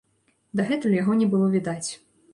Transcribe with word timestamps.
Дагэтуль 0.61 0.95
яго 1.01 1.19
не 1.23 1.29
было 1.37 1.53
відаць. 1.57 1.89